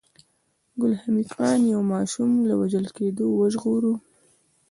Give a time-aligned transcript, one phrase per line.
[0.79, 3.93] ګل حمید خان يو ماشوم له وژل کېدو وژغوره